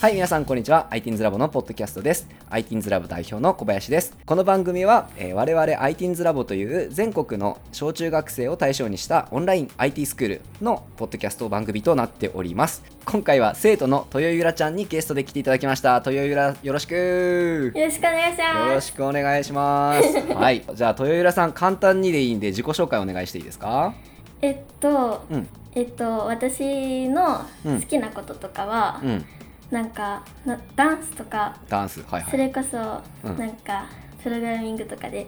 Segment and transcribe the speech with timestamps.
[0.00, 0.86] はい、皆さん、こんにちは。
[0.90, 2.26] ITINS ラボのポッドキャストです。
[2.48, 4.16] ITINS ラボ代表の小林です。
[4.24, 12.82] この番組は、えー我々 ITINS ラボという全国の小中学生を対象にしたオンライン IT スクールのポッドキャスト番組となっております。
[13.04, 15.96] 今回は生徒の豊ゆらちゃんにゲストで来ていただきました。
[15.96, 17.70] 豊ゆら、よろしく。
[17.74, 18.74] よろしくお願いしよます。
[18.76, 20.18] ろしくお願いします。
[20.32, 23.92] はい、じゃあ豊ゆらさん、簡単にでいいんで自己紹介お願いしていいですか？
[24.40, 29.24] えっと、うん、えっと、私のうん好きなこととかは、うん、
[29.70, 32.30] なんかなダンスとか、ダンス、はいはい。
[32.30, 33.86] それこそ、うんなんか
[34.22, 35.26] プログラミングとかで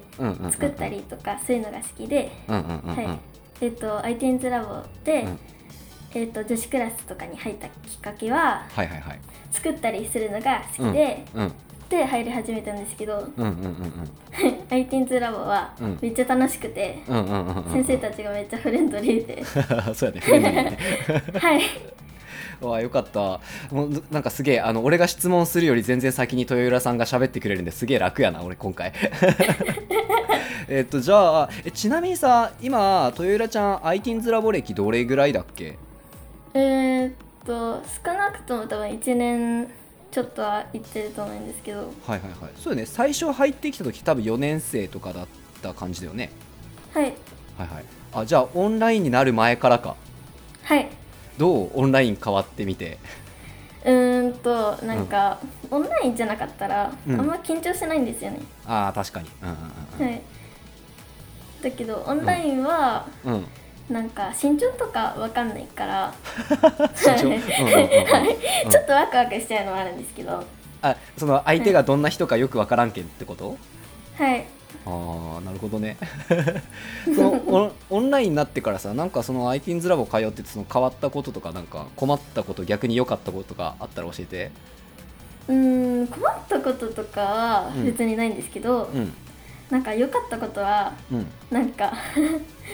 [0.50, 2.96] 作ったりとか、そういうのが好きで、うんうんうんうん。
[2.96, 3.18] はい。
[3.60, 5.38] えっと、ITINS ラボで、うん
[6.14, 9.20] えっと、女子クラスとかに入ったきっかけは、はいはいはい。
[9.50, 11.52] 作ったりするのが好きで、うん、うん、
[11.88, 14.10] で入り始めたんですけど、うんうんうんうん。
[14.68, 19.42] ITINS ラボはうんめっちゃ楽しくて、先生たちがめっちゃフレンドリーで、
[19.94, 20.78] そうやね
[21.40, 21.62] はい。
[22.60, 23.40] わあよかった。
[23.70, 28.92] もうなんかすげえあの俺が質問するより全然先に豊浦さんが喋ってくれるんですげえ楽やな俺今回。
[30.68, 35.76] えっとじゃあえちなみにさ今豊浦ちゃん ITINS ラボ歴どれぐらいだっけ？
[36.54, 37.12] えー、っ
[37.44, 39.68] と少なくとも多分1年
[40.10, 41.78] ちょっとは行ってると思うんですけど。
[41.80, 42.50] はいはいはい。
[42.56, 42.86] そうよね。
[42.86, 45.26] 最初入ってきた時多分4年生とかだっ
[45.62, 46.30] た感じだよね。
[46.94, 47.04] はい。
[47.04, 47.12] はい
[47.66, 47.84] はい。
[48.14, 49.96] あじゃあオンラインになる前からか。
[50.64, 50.88] はい
[51.42, 52.98] どうオンライン変わってみて？
[53.84, 55.40] うーんとなんか、
[55.72, 57.18] オンラインじゃなかったら、うん。
[57.18, 58.38] あんま緊張しないんですよね。
[58.64, 59.28] ああ確かに。
[59.42, 59.52] うんう
[60.04, 60.22] んはい。
[61.60, 63.32] だけどオンラインは、うん。
[63.32, 63.46] うんうん
[63.90, 66.14] なんか身長とかわかんないから。
[66.94, 70.44] ちょっとワクワクしちゃうのもあるんですけど。
[70.82, 73.56] あその相手がどんな人かよくわからんけんってこと、
[74.16, 74.46] はい
[74.84, 75.96] ああなるほどね。
[77.04, 84.50] そのオンオンラインになってからさなんかその ITINS ラボ通っててその変わったこととかなんか困ったこと逆に良かったこととかあったら教えて。
[85.48, 87.84] うーん困ったこととかはうん。
[87.86, 89.12] 別にないんですけど、うん。
[89.70, 91.26] なんか良かったことはうん。
[91.50, 91.92] なんか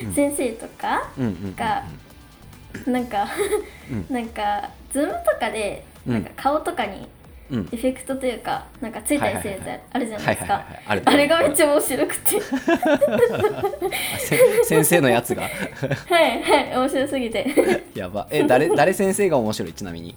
[0.04, 0.12] うん。
[0.15, 1.54] 先生とかうんうん
[2.92, 3.26] なんか
[3.91, 4.15] うん。
[4.15, 6.12] なんか Zoom とかでうん。
[6.15, 7.06] なんか顔とかにうん
[7.50, 9.60] エフェクトというかなんかついたりするやつ
[9.92, 10.64] あるじゃないですか。
[10.86, 12.41] あれがめっちゃ面白くて。
[14.64, 15.42] 先生のやつが。
[15.48, 17.47] はいはい面白すぎて。
[17.94, 18.26] やば。
[18.31, 19.72] え誰誰先生が面白い？
[19.72, 20.14] ちなみに。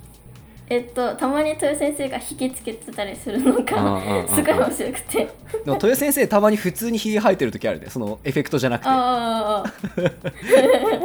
[0.69, 5.17] えっとたまに豊先生が引きつけてたりするのがすごい面白くて。
[5.19, 5.31] で
[5.67, 8.89] も豊先生たまに普通にひげ生えてる時あるねそのエフェクトじゃなくて。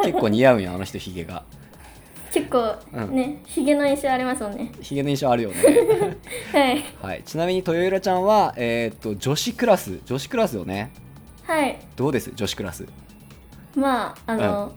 [0.05, 1.43] 結構似合うんやあの人ひげが
[2.37, 2.77] 結構
[3.07, 4.71] ねひげの印象ありますもんね。
[4.83, 5.57] ひげの印象あるよね。
[6.53, 6.85] はい。
[7.01, 10.91] はい、ちなみに豊浦ちゃんは、えーっと女子クラス女子クラスよね。
[11.45, 11.79] はい。
[11.97, 12.31] どうです？
[12.35, 12.87] 女子クラス。
[13.75, 14.73] まああの、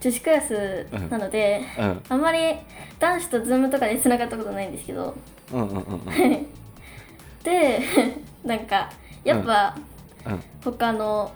[0.00, 2.02] 女子クラスなので、うん。
[2.08, 2.38] あんまり
[2.98, 5.14] 男子と Zoom とかでつながったことないんですけど。
[5.52, 6.46] うんうんうんうん。
[7.44, 7.80] で
[8.44, 8.90] なんか
[9.22, 9.76] やっぱ、
[10.26, 10.42] うん。
[10.64, 11.30] 他の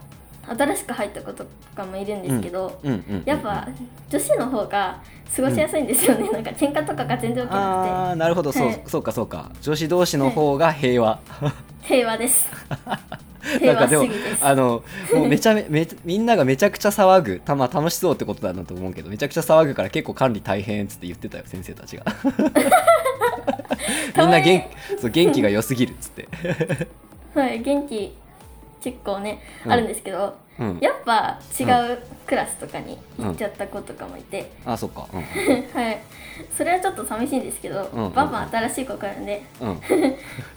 [0.49, 3.69] 新しく入った子とかもいるんですけど、うんうんうんやっぱ
[4.09, 5.03] 女子の方が
[5.35, 8.83] 過ごしやすいんですよね、なんか喧嘩とかが全然起きなああなるほど、そうはい。
[8.87, 9.51] そうかそうか。
[9.61, 12.49] 女子同士の方が平和、くて平和です。
[13.47, 14.07] な平和んかでも
[14.41, 14.83] あの
[15.15, 22.05] もうめちゃめめみんながめちゃくちゃ騒ぐたまあ楽しそうってことだなと思うけどめちゃくちゃ騒ぐから結構管理大変っつって言ってたよ先生たちが。
[24.19, 24.63] みんな元
[25.01, 26.29] そう元気が良すぎるっつって。
[27.35, 28.17] はい元気
[28.87, 29.73] 結構ね、うん。
[29.73, 30.79] あるんですけどうん。
[30.81, 35.09] やっぱ違うクラスとかに行っちゃった子とかもいて、あそっか。
[35.13, 35.23] うん。
[35.75, 35.99] はい。
[36.57, 39.43] それはちょっと寂しいんですけど、うんうんバンバン新しい子来るんで。
[39.61, 39.71] うん。
[39.71, 39.81] う ん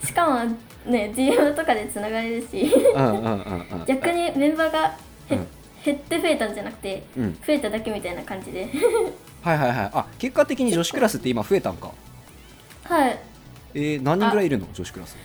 [0.06, 0.44] しかも
[0.90, 2.62] ね DM とかでつながれるし。
[2.94, 3.84] うんうんうんうん。
[3.86, 4.94] 逆にメンバーが
[5.84, 7.34] 減って増えたんじゃなくて、うん。
[7.34, 8.68] 増えただけみたいな感じで。
[9.42, 9.90] はいはいはい。
[9.92, 11.90] あ結果的に女子クラスって今増えたんか。
[12.84, 13.18] はい。
[13.74, 14.66] えー、何人ぐらいいるの？
[14.72, 15.16] 女子クラス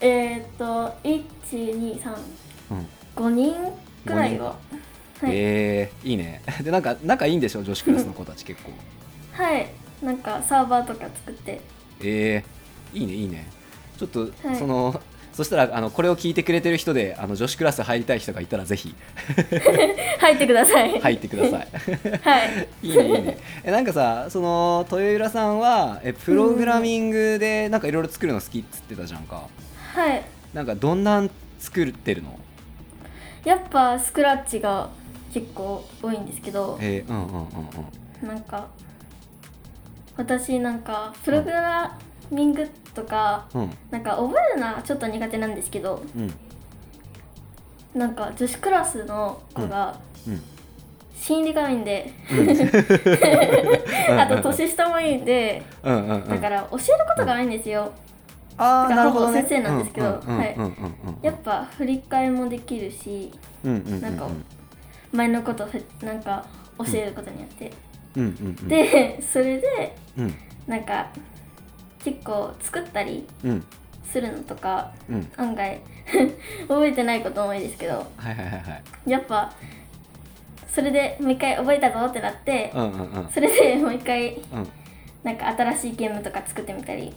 [0.00, 2.16] えー、っと1235
[3.20, 3.34] うん。
[3.36, 3.54] 人
[4.06, 4.56] くらいは。
[5.20, 6.42] はい、えー、いいね。
[6.62, 7.62] でなんか仲いいんでしょ？
[7.62, 8.70] 女子クラスの子たち結構。
[9.32, 9.68] はい。
[10.02, 11.60] なんかサーバーとか作って。
[12.00, 13.46] えー、いいねいいね。
[13.98, 14.56] ちょっと、はい。
[14.56, 15.00] その
[15.32, 18.94] そしたらあのこれを聞いてくれてる人であの女子クラス入りたい人がいたらぜひ。
[20.20, 21.00] 入ってください。
[21.00, 21.68] 入ってください。
[22.22, 22.68] はい。
[22.86, 23.38] いいねいいね。
[23.64, 29.48] えなんかさその豊浦さんはえプログラミングでなんかいろいろ作るの好きっつってたじゃんか
[29.98, 30.22] はい。
[30.54, 32.38] なんかどんなん作ってるの？
[33.44, 34.90] やっぱスクラッチが
[35.32, 37.46] 結構多いんですけどえー、うんうんうん
[38.22, 38.28] うん。
[38.28, 38.68] なんか
[40.16, 41.98] 私なんかプログラ
[42.30, 43.70] ミングとか、うん。
[43.90, 46.32] なんか覚えるのはちょっと苦手なんですけどうん。
[47.98, 50.42] なんか女子クラスの子がうん。
[51.14, 52.12] 心理画面で
[54.16, 55.90] あと年下もいいんでだ
[56.38, 57.92] から教えることがないんですよ、
[58.58, 59.42] あなるほどね。
[59.42, 61.24] ほぼ先生なんですけどはい。
[61.24, 63.32] やっぱ振り替えもできるし
[63.64, 64.00] うんうんうんうん。
[64.00, 64.28] なんか
[65.12, 65.66] 前のこと
[66.02, 66.44] なんか
[66.78, 67.72] 教えることによって、
[68.16, 68.68] うんうんうん。
[68.68, 70.34] でそれでうん。
[70.66, 71.08] なんか
[72.00, 73.64] 結構作ったりうん。
[74.04, 75.30] するのとかうん。
[75.36, 75.80] 案外
[76.66, 79.10] 覚えてないことも多いですけどはいはいはいはい。
[79.10, 79.52] やっぱ
[80.72, 83.28] それでもう一回覚えたぞってなって、うんうんうん。
[83.28, 84.68] それでもう一回うん。
[85.24, 87.12] なんか新しいゲームとか作ってみたり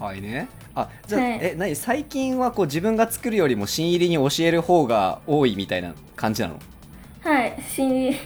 [0.00, 0.48] はいね。
[0.74, 1.38] あじゃあ、はい。
[1.42, 1.76] え何？
[1.76, 6.58] 最近はこう自分が作るよりも新入りに教える方が多いみたいな感じなの？
[7.22, 8.16] はい新入りに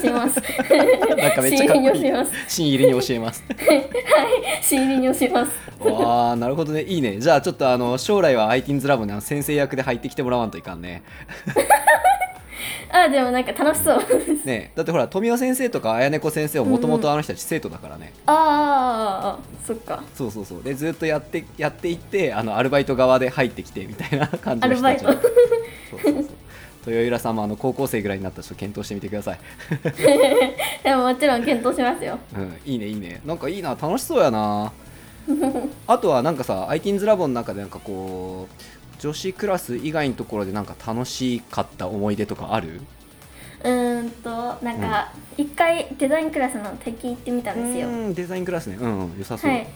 [0.00, 0.40] 教えます。
[1.18, 1.96] なんかめっちゃかっこいい。
[1.96, 2.32] 新入りに教えます。
[2.46, 3.42] 新入りに教えます。
[4.62, 5.52] 新入りに教えます。
[5.80, 6.82] わあなるほどね。
[6.82, 7.18] いいね。
[7.18, 11.02] じゃあちょっとあの将来は ITINS ラボにあの先生役で入ってきてもらわんといかんね
[12.90, 13.98] あでもなんか楽しそう。
[14.44, 20.02] ねだってほら富尾先生とか綾猫先生はもともとあの人たち生徒だからね、あーあーあーそっか。
[20.14, 20.62] そうそうそう。
[20.62, 25.28] でずっとやってやっていってあのアルバイト側で入ってきてみたいな 感じの人たちアルバイト。
[25.90, 26.24] そうそうそう。
[26.86, 29.38] 豊浦さんもあの高校生ぐらいになった人検討してみてください、
[30.82, 32.18] でももちろん検討しますよ。
[32.34, 33.20] うん、いいねいいね。
[33.26, 34.72] なんかいいな楽しそうやな。
[35.86, 42.80] あとはなんかさ ITINS ラボの中でなんかこう女子クラス以外のところでなんか楽しかった思い出とかある？
[43.62, 44.30] うーんと
[44.64, 47.88] なんか一回デザインクラスの敵行ってみたんですよ。
[47.88, 48.76] うんデザインクラスね。
[48.80, 49.66] うん、うん、良さそう、はい。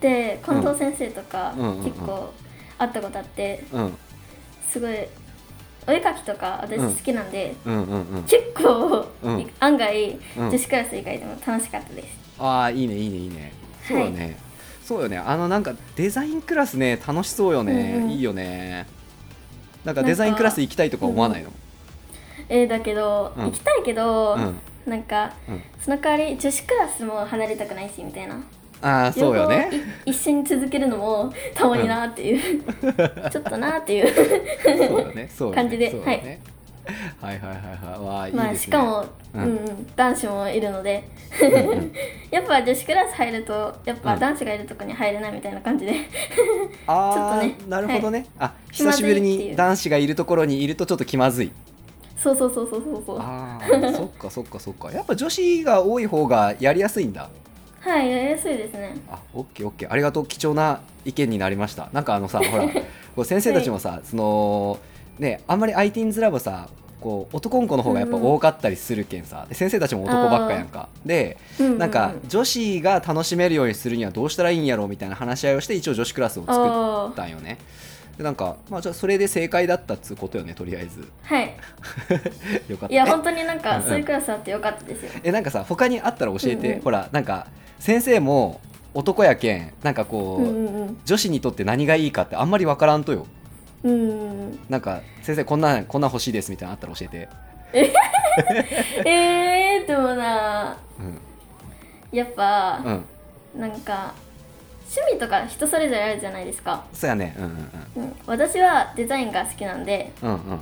[0.00, 1.84] で近藤先生とかうんうんうん。
[1.84, 2.32] 結構
[2.78, 3.96] 会ったことあってうん。
[4.68, 4.90] すごい
[5.86, 8.22] お絵描きとか私好きなんで、うんうんうん。
[8.24, 9.50] 結構、うん。
[9.60, 10.48] 案外、うん。
[10.48, 12.08] 女子クラス以外でも楽しかったです。
[12.38, 13.52] ああいいねいいねいいね。
[13.88, 14.36] そうよね、
[14.90, 15.18] そうよね。
[15.18, 18.10] あのなんかデザインクラスね楽しそうよね、うんうん。
[18.10, 18.88] いいよね。
[19.84, 21.52] なんかデザインクラス行きたいとか思わないの？
[22.48, 23.44] えー、だけど、うん。
[23.44, 24.90] 行きたいけど、うん。
[24.90, 25.62] なんかうん。
[25.80, 28.42] その代わり女子クラスも離れたくないしみたいな。
[28.82, 29.70] ああそうよね。
[30.04, 32.62] 一緒に続けるのもたまになっていう、
[33.30, 34.12] ちょっとなっていう。
[34.74, 35.30] そうよね。
[35.54, 36.38] 感じではい、
[37.20, 37.58] はいはいはい
[37.90, 38.00] はい。
[38.00, 38.32] わあね。
[38.32, 39.00] まあしかも、
[39.34, 41.04] ううんんうん、男子もいるので。
[42.30, 44.20] やっぱ女子クラス入るとやっぱうん。
[44.20, 45.94] 男子がいるとこに入れないみたいな感じで。
[46.86, 47.68] ああ、 ちょっとね。
[47.68, 51.52] なるほどね、あ気まずい久しぶりに男子がいるところにいるとちょっと気まずい。
[52.16, 53.18] そうそうそうそうそうそう。
[53.18, 54.92] はああそっかそっかそっか。
[54.92, 57.30] やっぱ女子が多い方がやりやすいんだ。
[57.86, 58.94] いやりやすいですね。
[59.08, 59.92] あオッケーオッケー。
[59.92, 61.88] ありがとう貴重な意見になりました。
[61.92, 62.68] なんかあのさほら
[63.24, 64.78] 先生たちもさ、その
[65.20, 66.68] ねあんまり ITINS ラボさ
[67.00, 70.88] こう男の子の方がやっぱ多かったりするけんさ、で先生たちも男ばっかやんか。
[71.06, 71.78] でうんうんうん。
[71.78, 76.52] なんか女子が楽しめるようにするにはどうしたらいいんやろうみたいな話し合いをして一応女子クラスを作
[77.12, 77.58] ったんよね。
[78.18, 81.08] でなんかまあじゃあそれで正解だったっつうことよねとりあえず。
[81.22, 81.56] はい。
[82.68, 82.94] よかった。
[82.94, 85.10] いやえ本当になんうんうんかそういうクラスあってよかったですよ。
[85.24, 86.80] えなんかさ他にあったら教えて、うんうん。
[86.82, 87.46] ほらなんか
[87.78, 88.60] 先生も
[88.92, 93.26] 男やけんなんかこう、うんうん女子にとって何がいいかってあんまり分からんとよ
[93.84, 93.94] うんう
[94.52, 97.28] んなんか先生こんなんこんなん欲しいですみたいなのあったら教えて。
[99.04, 101.20] えー、でもなうん
[102.12, 103.04] やっぱ、うん
[103.60, 104.14] なんか
[104.96, 107.34] 趣味とか人それぞれあるじゃないですか、そうやね。
[107.38, 107.50] うんうん
[108.04, 110.60] うん、私はデザインが好きなんでうんうんうん。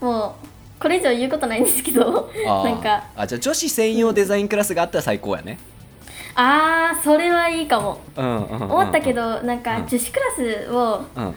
[0.00, 0.36] も
[0.78, 2.64] うこれ以上言うことないんですけどあー。
[2.64, 5.58] なんかあじゃあ女子専用デザインクラスがあったら最高やね。
[6.34, 8.00] あーそれはいいかも。
[8.16, 8.62] うんうんうんうん。
[8.70, 9.86] 思ったけどなんかうん。
[9.86, 11.34] 女子クラスをうん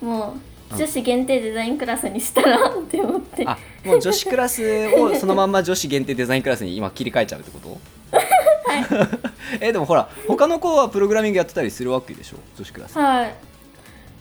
[0.00, 0.36] も
[0.72, 3.44] う女子限定デザインクラスにしたらって思って。
[3.46, 7.78] あもう女子クラスをそのまんま女子限定デザインクラスに今切り替えちゃうってこと？
[9.60, 12.36] えでもほら他の子はプログラミングやってたりするわけでしょ？
[12.56, 13.34] 女子クラス、はい。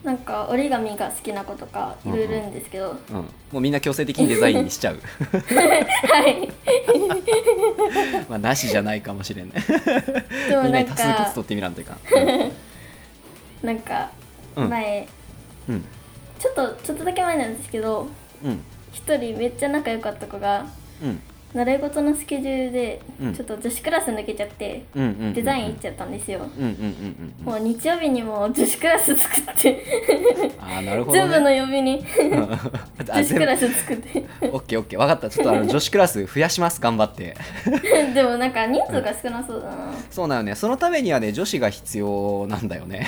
[0.03, 4.99] なんか折り紙が好きな子とかいろいろいるんですけど、うん、もうみんな強制的にデザインにしちゃう。
[4.99, 6.53] はい。
[8.29, 9.53] まあなしじゃないかもしれんね。
[10.47, 11.97] でもみんな多数決か取ってみらんといかん。
[13.65, 14.11] なんか
[14.55, 14.69] うん。
[14.69, 15.07] 前、
[15.69, 15.85] うん。
[16.39, 18.07] ちょっとちょっとだけ前なんですけど
[18.43, 18.61] うん。
[18.91, 20.65] 一人めっちゃ仲良かった子が
[21.03, 21.21] うん
[21.55, 23.33] 習い事のスケジュールでうん。
[23.33, 25.33] ちょっと女子クラス抜けちゃって、うんうんうんうん。
[25.33, 27.33] デザイン行っちゃったんですよ、うんうんうんうん。
[27.39, 29.81] うんもう日曜日にも女子クラス作って。
[30.59, 32.03] ああなるほど、ね、全部の曜日に
[33.09, 34.25] あ女子クラス作って。
[34.41, 34.99] オッケーオッケー。
[34.99, 35.29] 分かった。
[35.29, 36.81] ちょっとあの 女子クラス増やします。
[36.81, 37.37] 頑張って。
[38.13, 40.55] でもなんか人数が少なそうだな、そうなのね。
[40.55, 43.07] そのためにはね女子が必要なんだよね。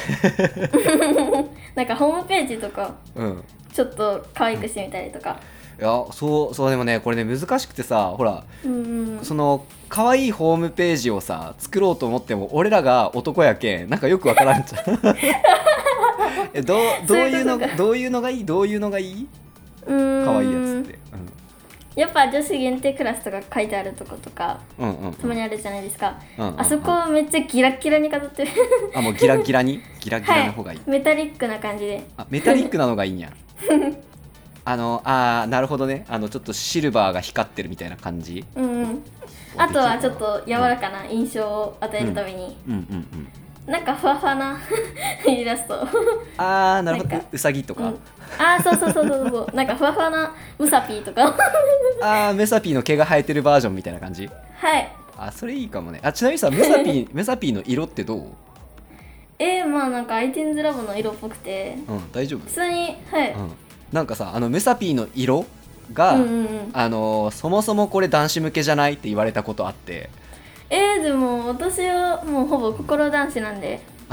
[1.75, 3.43] なんかホームページとかうん。
[3.73, 5.39] ちょっと可愛くしてみたりとか
[5.79, 9.23] いやそうそうでもねこれね難しくてさほらうんうん。
[9.23, 14.99] その可愛いホームページをさ作ろうと思っても俺らが男やけんなんかよくわからんじゃん。
[16.53, 18.45] えどうどういうのどういうのがいい？
[18.45, 19.27] どういうのがいい？
[19.85, 19.91] 可
[20.39, 20.99] 愛いやつって、
[21.95, 26.61] やっぱ女子限定クラスとか書いてあるとことかうんうんたまにあるじゃないですか、うんうんうん。
[26.61, 28.51] あそこめっちゃギラッギラに飾ってる。
[28.93, 29.81] あもうギラギラに？
[29.99, 32.03] ギラギラの方がいい、メタリックな感じで。
[32.17, 33.31] あメタリックなのがいいんや
[34.69, 36.05] あのあーなるほどね。
[36.09, 38.43] あのちょっとシルバーが光ってるみたいな感じ。
[38.55, 39.03] うんうん。
[39.55, 42.73] あとはちょっと柔らかな印象を与えるために、うん。
[42.73, 43.27] うんうん
[43.65, 44.57] なんかふわふわな
[45.27, 45.87] イラスト。
[46.37, 47.17] あーなるほど。
[47.17, 47.99] ううさぎとか、うん、
[48.37, 49.51] あーそうそうそうそうそう。
[49.55, 51.33] なんかふわふわなムサピーとか。
[52.01, 54.29] あーメサピーの毛が生えてるバージョンみたいな感じ。
[54.57, 54.91] はい。
[55.17, 55.99] あそれいいかもね。
[56.03, 58.27] あちなみにさメサピー メサピーの色ってどう？
[59.39, 61.77] えー、まあなんか iTunes ラボの色っぽくて。
[61.87, 62.41] うん大丈夫。
[62.41, 63.51] 普通にはい、うん、
[63.91, 65.45] なんかさあのメサピーの色
[65.93, 66.69] が、うんうんうん。
[66.73, 70.09] あのーそもそもこれ男子向けじゃないって言われたことあって。
[70.69, 73.79] えー、でも私はもうほぼ心男子なんで。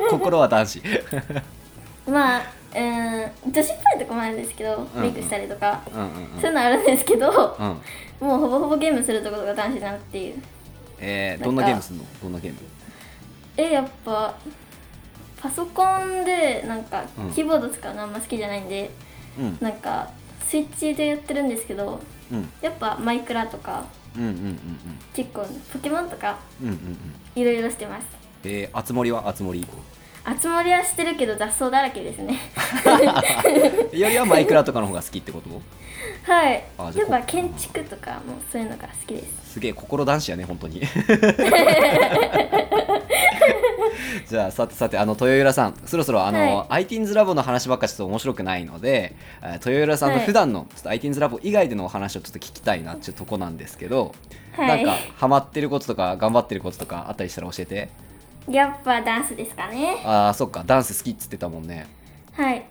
[0.00, 0.82] こ心は男子。
[2.08, 6.40] まあ、えー、女子っぽいとこもあるんですけど、うんメイクしたりとか、うんうんうん。
[6.40, 8.28] そういうのあるんですけど、うん。
[8.28, 10.42] もうほぼほぼゲームするところが男子だなっていう。
[10.98, 12.04] えー、どんなゲームすんの？
[12.22, 12.58] どんなゲーム？
[13.56, 14.34] えやっぱ
[15.46, 17.30] パソコンでなんかうん。
[17.30, 18.90] キーボード使うのあんま好きじゃないんで、
[19.38, 19.58] うん。
[19.60, 20.10] なんか
[20.44, 22.00] スイッチでやってるんですけど
[22.32, 22.48] うん。
[22.60, 23.84] やっぱマイクラとか
[24.16, 24.58] うんうんうん
[25.14, 26.86] 結構ポケモンとかうんうんうん。
[26.86, 26.96] うん
[27.40, 28.06] いろいろしてます。
[28.44, 29.64] えー、あつ森はあつ森
[30.40, 32.36] 集まりはしてるけど雑草だらけですね。
[33.96, 35.40] よりはマイクラとかの方が好きってこ
[36.26, 36.32] と？
[36.32, 36.64] はい。
[36.78, 39.52] やっぱ建築とかもそういうのが好きです。
[39.52, 40.82] すげえ心男子やね本当に
[44.28, 50.26] じゃあさてさてあの豊浦さんそろそろあの、iTeens ラボの話ばっかちょっと面白くないのでえー豊浦さんのはい。
[50.26, 54.14] 普段のちょっと iTeens ラボ以外でのお話をちょっと聞きたいなっていうとこなんですけど、
[54.56, 54.84] はい。
[54.84, 57.88] なんかハマってることとか頑張ってることとかあったりしたら教えて。
[58.48, 60.00] やっぱダンスですかね。
[60.04, 61.86] あーそっかダンス好きっつってたもんね。
[62.32, 62.64] はい。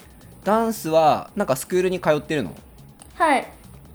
[0.43, 2.53] ダンスはなんかスクールに通ってるの？
[3.15, 3.45] はい。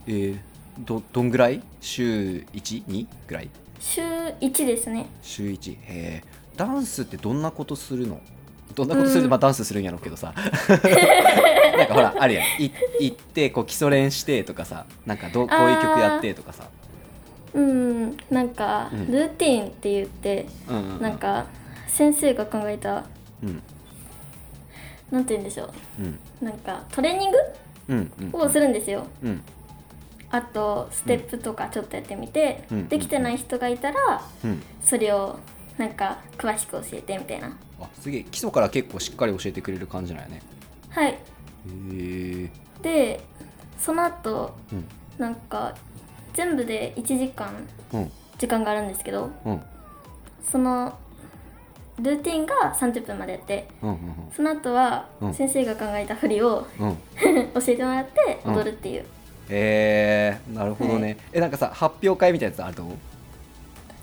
[0.07, 0.39] えー、
[0.79, 1.63] どどんぐらい？
[1.81, 3.49] 週 1?2 ぐらい？
[3.79, 5.07] 週1ですね。
[5.23, 6.25] 週1へえ
[6.57, 8.21] ダンスってどんなことするの？
[8.75, 10.33] どんなことする、うんまあダンスするんやろうけどさ。
[11.77, 12.63] なんかほらあるやん。
[12.63, 14.87] い行ってこう基礎練してとかさ。
[15.07, 16.65] なんかどうこういう曲やってとかさ。
[17.55, 18.17] うん。
[18.31, 19.11] なんかうん。
[19.11, 21.03] ルーティーンって言って、うんうんうん。
[21.03, 21.47] なんか
[21.89, 23.05] 先生が考えた
[23.43, 23.63] うん。
[25.11, 26.03] なんて言うんでしょう。
[26.03, 26.19] ん。
[26.43, 27.39] うなんかトレーニング
[27.89, 29.07] うんうんをするんですよ。
[29.23, 29.43] うん。
[30.31, 32.89] あとステップとかちょっとやってみて、うん。
[32.89, 34.63] できてない人がいたらうん。
[34.85, 35.39] それを
[35.81, 37.57] なんか詳しく教えてみたいな。
[37.81, 38.25] あすげえ。
[38.25, 40.43] 基礎から結構しっかり教えてくれる感じなんやね。
[40.91, 41.13] はい。
[41.13, 41.19] へ
[41.67, 42.51] え。
[42.83, 43.21] で
[43.79, 44.85] その後うん。
[45.17, 45.75] なんか
[46.35, 48.13] 全部で1時間うん。
[48.37, 49.63] 時間があるんですけどうん。
[50.45, 50.99] その
[51.99, 53.99] ルーティンが30分までやってうんうん
[54.37, 55.35] その後はうん。
[55.35, 56.89] 先生が考えた振りをうん。
[56.89, 56.97] う ん
[57.55, 59.07] 教えてもらって踊るっていう、
[59.49, 61.17] えー、なるほどね、はい。
[61.33, 62.83] えなんかさ発表会みたいなやつあると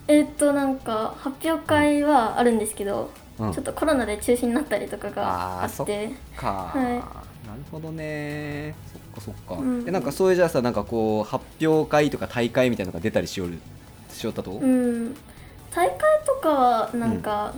[0.08, 3.54] えーっとなんか発表会はあるんですけど、うん。
[3.54, 6.86] ちょっとコロナで中止になったりとかがあっってか、はい。
[6.86, 8.76] なるほどね。
[8.92, 9.88] そっかそっか、うん。
[9.88, 13.60] えなんかそういうじゃあさなんかこう発表会とか大会みたいなのが出たりしよる
[14.12, 15.16] しよったと、うん。
[15.72, 17.54] 大会とかはなんか、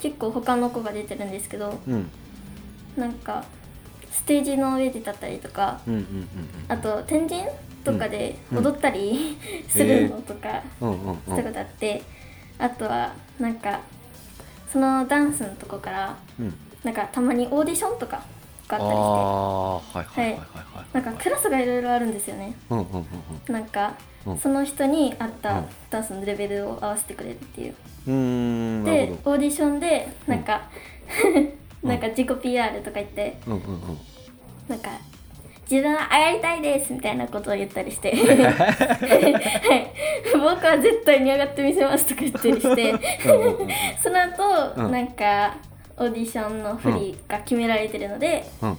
[0.00, 2.08] 結構他の子が出てるんですけどうん、
[2.96, 3.44] なんか
[4.12, 6.28] ステージの上で立ったりとかうんうんうん
[6.68, 7.42] あと天神
[7.84, 8.58] とかでうん。
[8.58, 9.38] 踊ったり、
[9.68, 11.16] するのとかうんうんうん。
[11.16, 12.02] したことあって、
[12.58, 13.80] あとはなんか
[14.70, 16.54] そのダンスのとこからうん。
[16.84, 18.22] なんかたまにオーディションとか
[18.68, 20.20] があったりして。
[20.20, 20.38] はい
[20.92, 22.54] なんかクラスがいろいろあるんですよね。
[22.70, 22.84] うんうん
[23.48, 23.94] うんなんか、
[24.26, 24.38] うん。
[24.38, 25.68] その人に合っうたん。
[25.90, 27.74] ダンスのレベルを合わせてくれるっていう。
[28.06, 30.62] うんでオーディションでなんか、
[31.34, 31.52] うん
[31.88, 33.66] なんか自己 PR とか言ってうんうんうん。
[34.68, 34.90] なんか
[35.70, 38.14] 自分は上がりたいですみたいなことを言ったりして。
[38.16, 38.26] はい。
[40.32, 42.90] 僕は絶対に上がってみせますとか言ったりして。
[43.26, 43.68] うんうんうん
[44.02, 44.92] その後、うん。
[44.92, 45.56] なんか
[45.98, 48.76] オーディションの振りが決められてるので、うんうん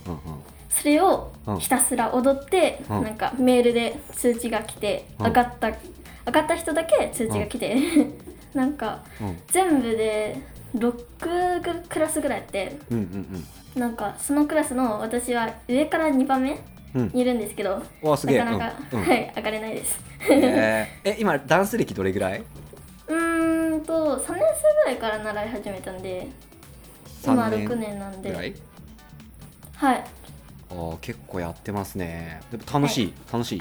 [0.69, 1.59] それをうん。
[1.59, 3.03] ひたすら踊って、うん。
[3.03, 5.25] なんかメールで通知が来て、うん。
[5.27, 5.73] 上がった上
[6.31, 7.75] がった人だけ通知が来て、
[8.55, 9.37] なんかうん。
[9.47, 10.37] 全部で
[10.75, 17.01] 6クラスぐらいあってうんうんなんかそのクラスの私は上から2番目うん。
[17.01, 19.05] うんにいるんですけど、わあすなかなか、うんうん。
[19.05, 19.99] はい上がれないです。
[20.31, 21.11] えー。
[21.11, 22.39] え今ダンス歴どれぐらい？
[22.39, 26.27] うーんと3年生ぐらいから習い始めたんで
[27.23, 28.29] 今三年6年なんで。
[28.29, 28.55] ぐらい？
[29.75, 30.03] はい。
[30.71, 32.41] あー結構やってますね。
[32.51, 33.57] でも楽しい、楽し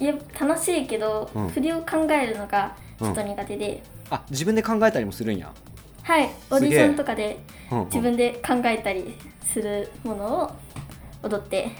[0.00, 0.02] い。
[0.02, 1.48] いや楽しいけど、うん。
[1.50, 5.52] 振りを考えるのがちょっと苦手で、あ自分で考えたりもするんや、
[6.02, 7.38] はいオーディションとかで
[7.70, 7.84] うんうん。
[7.86, 10.50] 自分で考えたりするものを
[11.22, 11.70] 踊って。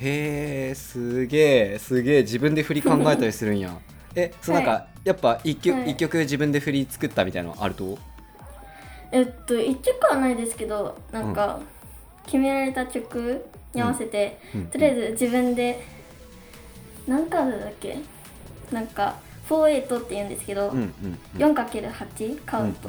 [0.00, 1.38] へえすげ
[1.74, 3.70] えすげえ自分で振り考えたりするんや。
[4.16, 5.90] えそうなんか、はやっぱ一曲、はい。
[5.92, 7.98] 一曲自分で振り作ったみたいなのあると？
[9.12, 11.60] えっと一曲はないですけどなんか、
[12.26, 14.66] 決められた曲に合わせて、うん。
[14.66, 15.82] とりあえず自分で
[17.06, 17.98] 何カードだっけ？
[18.70, 19.16] なんか
[19.48, 22.88] 48って言うんですけど、うんうんうん 4×8 カウント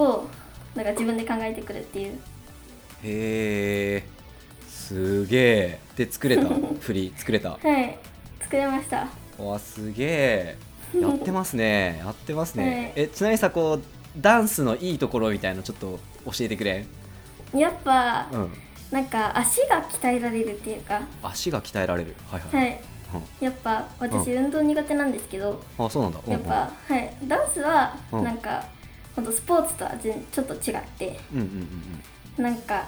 [0.00, 0.28] を
[0.74, 2.12] なんか自分で考えてくるっていう
[3.04, 4.04] へえ
[4.68, 6.44] すげえで作れた
[6.80, 7.98] 振り作れたはい
[8.40, 10.56] 作れましたわすげえ
[10.98, 13.82] やってますねやってますね、はいえちなみにさこう
[14.20, 16.84] ダンスのいいところみたいのちょっと教えてくれ
[17.54, 18.52] やっぱ、うん
[18.90, 22.80] なんか足が鍛えられるっていうか足が鍛えられるはいはい、はい
[23.40, 26.18] やっぱ私運動苦手なんですけど、うんあそうなんだ。
[26.28, 27.14] やっぱ、はい。
[27.26, 28.24] ダンスはうん。
[28.24, 28.64] なんか、
[29.14, 31.46] ほんとスポーツとは全ちょっと違ってうんうん
[32.38, 32.84] うんなんか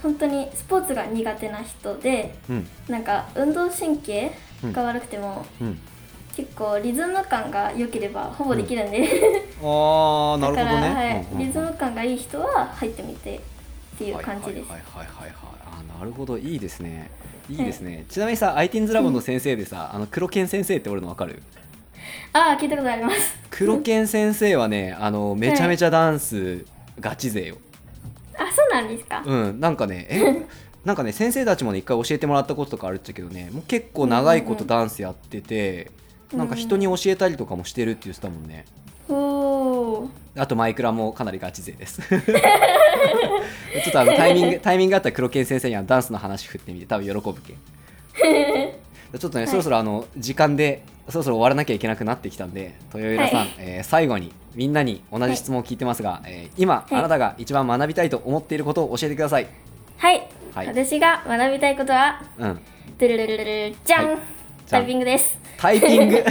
[0.00, 2.56] 本当にスポーツが苦手な人でうん。
[2.56, 4.30] うんなんか運動神経
[4.72, 5.78] が悪くても、うん。
[6.36, 9.08] 結構リズム感が良ければほぼできるんで、
[9.62, 11.16] ああ なるほどだから、ね、はい。
[11.16, 11.38] うんうんうん。
[11.46, 13.40] リズム感がいい人は入ってみてっ
[13.98, 14.70] ていう感じです。
[14.70, 15.32] はいはいはいはいはい
[15.66, 16.36] あなるほど。
[16.36, 17.10] いいですね
[17.48, 21.42] いいですね、ちなみにさ ITINS ラボの先生でさ、あの黒剣先生って俺の分かる？
[22.32, 23.36] ああ聞いたことあります。
[23.50, 26.64] 黒剣先生はねあのめちゃめちゃダンス
[26.98, 27.56] ガチ勢よ。
[28.34, 29.22] あそうなんですか？
[29.24, 30.46] うんなんかねえ
[30.84, 35.90] なんかね先生たちもね一回教えてもらったこととかあるっちゃけどねもう結構長いことダンスやってて、
[36.34, 38.64] なんか人に教えたりとかもしてるって言ってたもんね。
[39.08, 42.02] おおあとマイクラもかなりガチ勢です
[43.84, 47.56] ちょっとあのタイミングタイミングがあったら黒剣先生にはダンスの話振ってみて多分喜ぶけん。
[49.18, 49.50] ちょっとね、はい。
[49.50, 53.48] そろそろあの時間でそろそろ終わらなきゃいけなくなってきたんで豊浦さん、はい。
[53.58, 56.94] えー最後にみんなに同じ質問を聞いてますが、えー今、い。
[56.94, 59.46] あなたが一番学びたいと思っていることを教えてください。
[59.98, 60.66] はい、はい。
[60.66, 62.60] 私が学びたいことはうん。
[62.98, 64.35] ドゥルルルルルルじゃん、はい
[64.68, 65.38] タイピングです。
[65.58, 66.16] タイピング？
[66.16, 66.24] はい。
[66.24, 66.30] は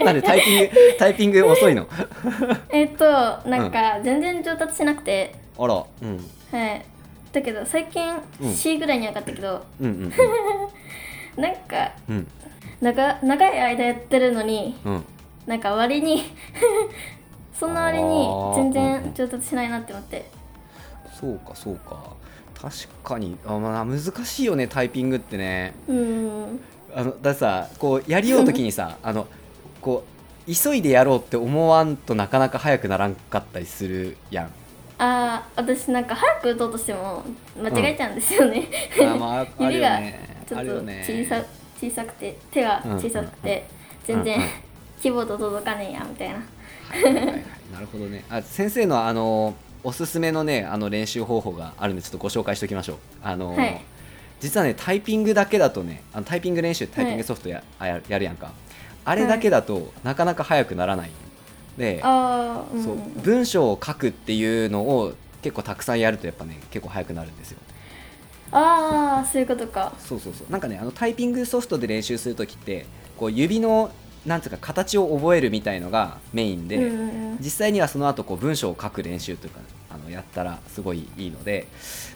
[0.00, 0.04] い。
[0.04, 1.86] なんでタイピングタイピング遅いの？
[2.70, 3.04] えっと
[3.48, 5.84] なんか全然上達しなくて、あら。
[6.02, 6.16] うん。
[6.50, 6.82] はい。
[7.32, 8.02] だけど最近
[8.40, 8.54] うん。
[8.54, 10.12] C ぐらいに上がったけど、うんうん
[11.42, 12.16] なんかうん。
[12.16, 12.28] うん
[12.80, 15.04] 長長い間やってるのにうん。
[15.46, 16.22] なんか割に
[17.52, 20.24] そんな割に全然上達しないなって思って。
[21.12, 21.96] そうかそうか
[22.60, 23.36] 確かに。
[23.46, 25.74] あ、まあ、難しいよねタイピングってね。
[25.88, 26.60] うーん。
[26.94, 29.26] あのだってさこうやりようときにさ あの
[29.80, 30.04] こ
[30.46, 34.50] う急いでやろうって思わんとなかなか早くならんかったりするやん。
[34.98, 37.22] あー私なんか早く打とうとしても
[37.56, 38.68] 間違えちゃうんですよね。
[39.00, 40.44] あまあ ある指がよね。
[40.46, 41.42] ちょっと小さ
[41.80, 43.64] 小さくて手が小さくて
[44.04, 44.48] 全然うんうん。
[45.00, 46.34] キーボード届かねえやみたいな。
[46.34, 46.40] は
[46.98, 47.24] いはいはい。
[47.26, 47.42] はい
[47.72, 48.24] なるほどね。
[48.28, 52.96] あ先生のあのおすすめのねあの練習方法があるんでちょっとご紹介しておきましょう。
[53.22, 53.80] あの、はい。
[54.40, 58.52] 実はねタイピングだけだとねあのタイピング練習タイピングソフトや,あ、ややるやんか。
[59.04, 61.10] あれだけだと、なかなか早くならない。
[61.78, 62.02] でうん
[62.84, 67.58] そう文章を書くっていうのを結構たくさんやるとやっぱね結構早くなるんですよ。
[68.52, 69.94] ああそういうことか。
[69.98, 70.52] そうそうそう。
[70.52, 73.90] なんかねあのタイピングソフトで練習する時ってこう指の
[74.26, 76.78] なんつうか形を覚えるみたいのがメインで、
[77.40, 81.66] 実際にはその後こう文章を書く練習というかあのやったらすごいいいので、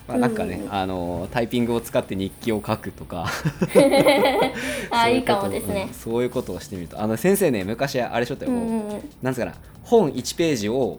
[0.06, 0.72] まあ、なんかね、うん。
[0.72, 3.26] あのタイピングを使って日記を書くとか。
[5.08, 5.86] いいうことかもですね。
[5.88, 5.94] うん。
[5.94, 7.00] そういうことをしてみると。
[7.00, 8.54] あの先生ね昔あれしょったよ、う。
[8.54, 8.88] ん
[9.22, 10.98] なんつうかな本1ページを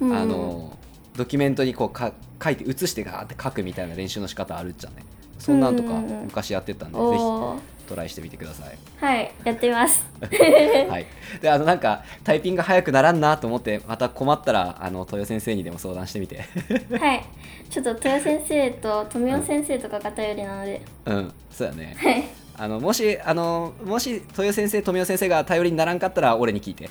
[0.00, 0.76] あの
[1.16, 4.96] ドキュメントにこうか書いて写してガーって書くみたいな練習の仕方あるっちゃね
[5.38, 7.56] そんなんとか昔やってたんで、ぜおー。
[7.56, 7.62] ひ
[7.94, 8.76] トライしてみてください。
[8.98, 10.04] はいやってみます。
[10.20, 11.06] はい。
[11.40, 16.44] であのなんかタイピング早くならんなと思ってまた困ったらあの豊先生にでも相談してみて。
[16.98, 17.24] はい。
[17.70, 21.32] ちょっと豊先生と富雄先生とかが頼りなので、うん。
[21.50, 21.96] そうだね。
[21.98, 22.24] はい。
[22.56, 26.88] あのもしあのもし豊先生富雄先生が頼りにならんかったら俺に聞いて。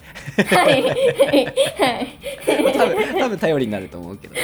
[0.56, 0.84] はい。
[0.88, 1.54] はい。
[2.74, 4.42] 多分多分頼りになると思うけど、は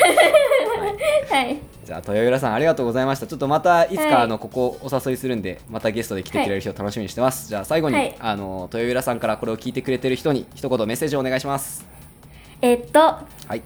[1.41, 1.45] い。
[1.45, 1.57] はい
[1.89, 3.25] じゃあ豊浦さんありがとうございました。
[3.25, 4.13] ちょっとまたいつか、はい。
[4.17, 8.15] あのここお誘いするんでまたゲストで来てくれる日を楽しみにしてます、じゃあ最後に、はい。
[8.19, 11.88] あの豊浦さんからこれを聞いてくれてる人に一言メッセージをお願いします。
[12.62, 13.25] えっとは
[13.56, 13.63] い。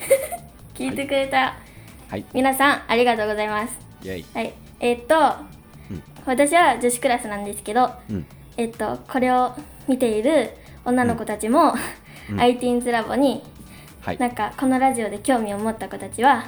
[0.72, 1.56] 聞いてくれた
[2.08, 2.24] はい。
[2.32, 3.78] 皆さんありがとうございます。
[4.32, 4.54] はい。
[4.80, 5.14] えっと、
[5.90, 6.02] うん。
[6.24, 8.26] 私は女子クラスなんですけど、うん。
[8.56, 9.52] えっとこれを
[9.86, 10.52] 見ている
[10.86, 11.74] 女の子たちも、
[12.30, 12.40] うん。
[12.40, 13.42] ITINS ラボに
[14.00, 14.18] はい。
[14.18, 16.46] なんかこのラジオで興味を持った子たちは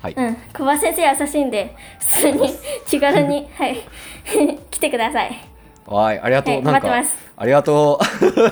[0.00, 2.54] はい、うん、小林先生優しいんで普通に
[2.86, 3.80] 気軽にはい
[4.70, 5.56] 来てください
[5.86, 6.54] はい、ありがとう。
[6.54, 8.00] はいなんか待ってますありがと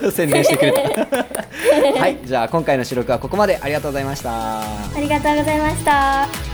[0.05, 0.11] う。
[0.13, 1.99] 宣伝してくれた。
[1.99, 3.59] はい、じゃあ今回の収録はここまで。
[3.61, 4.61] ありがとうございました。
[4.61, 6.54] ありがとうございました